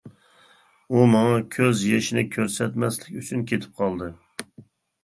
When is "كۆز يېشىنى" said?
1.57-2.25